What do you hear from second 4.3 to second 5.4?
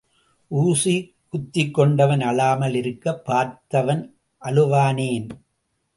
அழுவானேன்?